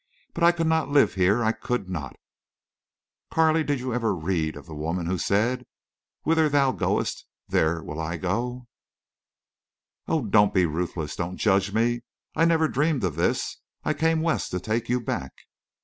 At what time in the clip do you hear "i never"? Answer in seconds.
12.35-12.67